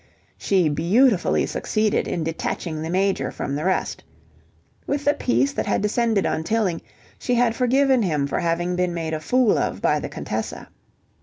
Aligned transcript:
She 0.39 0.67
beautifully 0.67 1.45
succeeded 1.45 2.07
in 2.07 2.23
detaching 2.23 2.81
the 2.81 2.89
Major 2.89 3.29
from 3.29 3.53
the 3.53 3.63
rest. 3.65 4.03
With 4.87 5.05
the 5.05 5.13
peace 5.13 5.53
that 5.53 5.67
had 5.67 5.83
descended 5.83 6.25
on 6.25 6.43
Tilling, 6.43 6.81
she 7.19 7.35
had 7.35 7.55
forgiven 7.55 8.01
him 8.01 8.25
for 8.25 8.39
having 8.39 8.75
been 8.75 8.95
made 8.95 9.13
a 9.13 9.19
fool 9.19 9.59
of 9.59 9.79
by 9.79 9.99
the 9.99 10.09
Contessa. 10.09 10.69